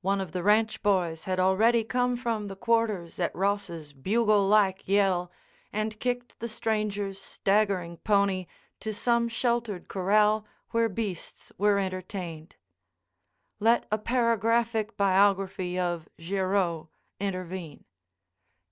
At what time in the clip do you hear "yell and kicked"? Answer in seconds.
4.88-6.40